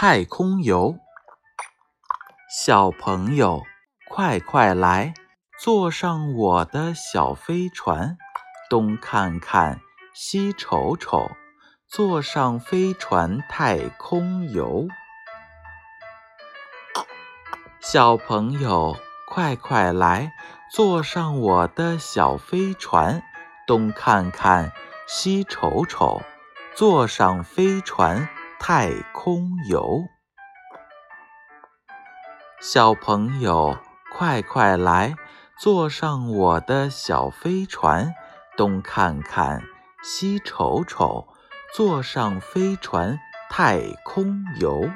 [0.00, 0.96] 太空游。
[2.48, 3.64] 小朋友，
[4.08, 5.12] 快快来，
[5.60, 8.16] 坐上我的小飞船，
[8.70, 9.80] 东看看，
[10.14, 11.32] 西瞅瞅，
[11.88, 14.86] 坐上飞船太空游。
[17.80, 18.96] 小朋友，
[19.26, 20.30] 快快来，
[20.70, 23.20] 坐上我的小飞船，
[23.66, 24.70] 东看看，
[25.08, 26.22] 西瞅瞅，
[26.76, 28.28] 坐上飞船
[28.60, 30.04] 太空游。
[32.60, 33.78] 小朋友，
[34.12, 35.14] 快快来，
[35.56, 38.12] 坐上我的小飞船，
[38.56, 39.62] 东看看，
[40.02, 41.28] 西瞅瞅，
[41.72, 43.18] 坐上飞船
[43.48, 44.90] 太空游。